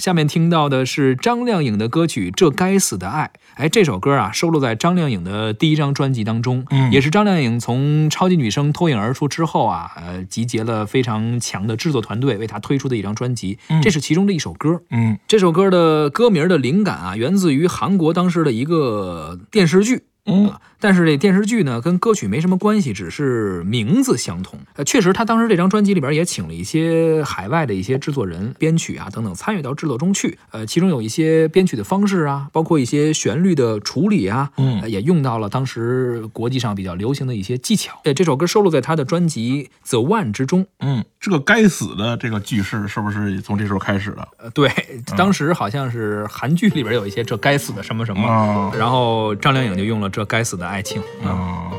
[0.00, 3.30] 下面听到的是张靓颖的歌曲《这该死的爱》。
[3.56, 13.58] 哎，这首歌啊，收录在张靓颖的第一张专辑当中，嗯也是张靓颖从超级女声脱颖而出之后啊，呃，集结了非常强的制作团队为她推出的一张专辑。
[13.68, 14.80] 嗯这是其中的一首歌。
[14.88, 20.04] 嗯这首歌的歌名的灵感啊，源自于韩国当时的一个电视剧。
[20.30, 24.58] 嗯啊，但是这电视剧呢跟歌曲没什么关系，只是名字相同。
[24.74, 30.38] 呃，确实，他当时这张专辑里边也请了一些海外的一些制作人、编曲啊等等参与到制作中去。
[30.50, 38.00] 呃，其中有一些编曲的方式啊，包括一些旋律的处理啊，嗯呃也用到了当时国际上比较流行的一些技巧。
[38.04, 40.66] 呃，这首歌收录在他的专辑《The One》之中。
[40.80, 44.28] 嗯，这个该死的这个句式是不是从这时候开始的？
[44.38, 44.70] 呃，对，
[45.16, 51.70] 当时好像是韩剧里边有一些这该死的什么什么，啊然后张靓颖就用了这该死的爱情，啊，啊，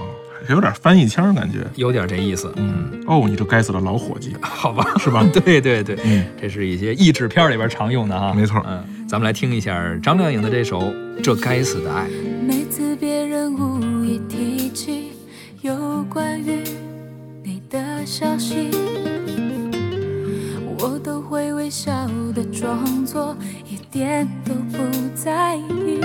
[0.50, 1.66] 有点翻译腔感觉。
[1.76, 2.52] 有点这意思。
[2.56, 4.36] 嗯，哦，你这该死的老伙计。
[4.42, 10.82] 好吧，是吧 对对对，嗯这是一些译制片里边常用的哈，没错嗯，咱们来听一下张靓颖的这首
[11.22, 12.08] 《这该死的爱》。
[12.46, 15.12] 每次别人无意提起
[15.62, 16.64] 有关于
[17.44, 18.72] 你的消息，
[20.80, 21.92] 我都会微笑
[22.34, 24.84] 的装作一点都不
[25.14, 26.00] 在意。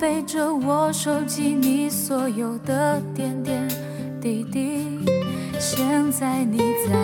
[0.00, 3.68] 背着我收集你所有的点点
[4.18, 4.86] 滴滴，
[5.58, 6.56] 现在你
[6.88, 6.94] 在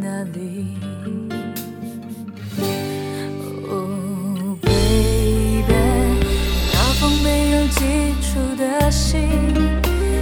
[0.00, 0.76] 哪里
[3.68, 4.64] ？？Oh，baby，
[6.72, 9.28] 那封没有寄出的信，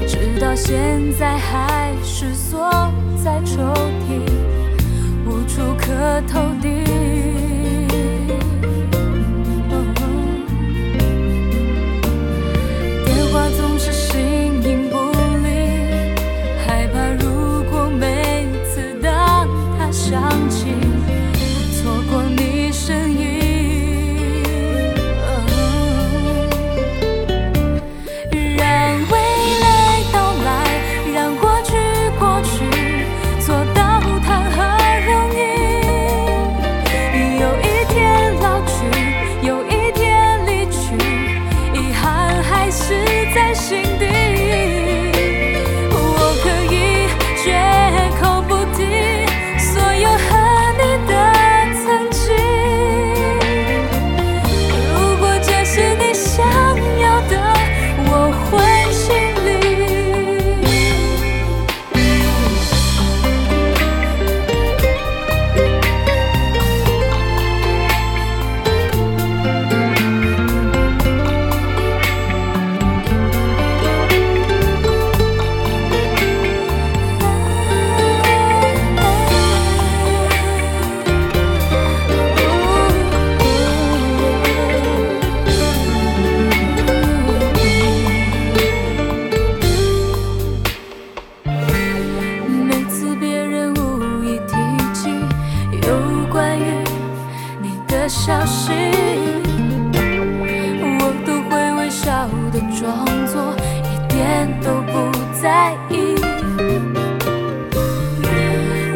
[0.08, 2.90] 直到现在还是锁
[3.22, 3.60] 在抽
[4.08, 4.18] 屉，
[98.24, 98.72] 消息，
[99.92, 103.54] 我都会微笑的装作
[103.84, 105.12] 一点都不
[105.42, 105.44] 在
[105.90, 106.16] 意。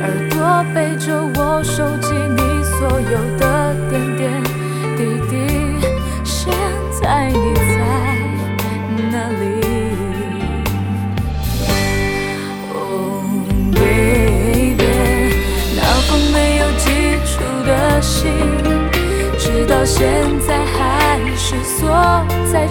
[0.01, 0.39] 耳朵
[0.73, 2.09] 背着我收集
[2.39, 3.43] 你所有的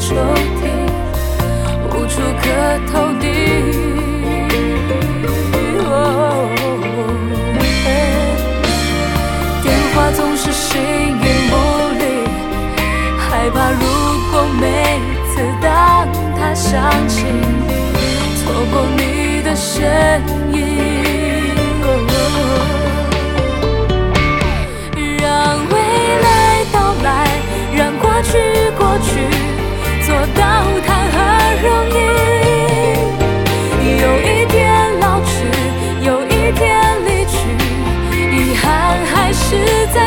[0.07, 0.17] 抽屉，
[1.89, 2.45] 无处可
[2.89, 3.25] 投递。
[5.83, 5.91] 哦
[9.61, 11.53] 电话总是形影不
[11.99, 12.01] 离，
[13.19, 13.83] 害怕如
[14.31, 14.63] 果每
[15.27, 15.67] 次当
[16.39, 16.71] 它响
[17.09, 17.15] 起。
[18.37, 18.41] 错
[18.71, 19.01] 过你
[19.43, 19.75] 的身
[20.53, 20.56] 影。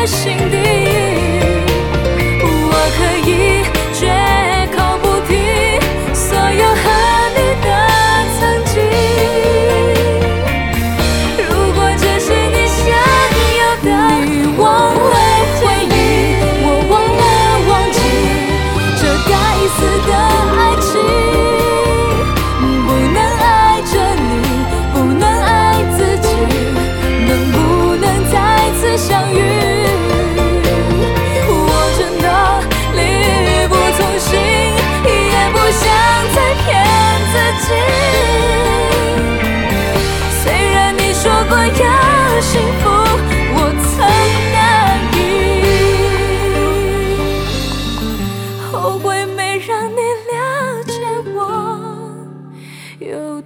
[0.05, 1.00] 心底。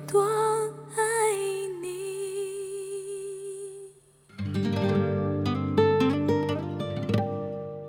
[0.08, 0.45] 多